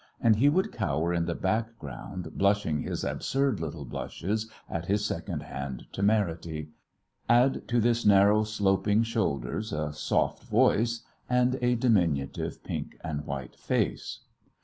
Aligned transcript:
And 0.19 0.37
he 0.37 0.49
would 0.49 0.71
cower 0.71 1.13
in 1.13 1.25
the 1.25 1.35
background 1.35 2.29
blushing 2.33 2.81
his 2.81 3.03
absurd 3.03 3.59
little 3.59 3.85
blushes 3.85 4.49
at 4.67 4.87
his 4.87 5.05
second 5.05 5.43
hand 5.43 5.85
temerity. 5.93 6.69
Add 7.29 7.67
to 7.67 7.79
this 7.79 8.03
narrow, 8.03 8.43
sloping 8.43 9.03
shoulders, 9.03 9.71
a 9.71 9.93
soft 9.93 10.41
voice, 10.45 11.03
and 11.29 11.59
a 11.61 11.75
diminutive 11.75 12.63
pink 12.63 12.97
and 13.03 13.27
white 13.27 13.55
face. 13.55 14.21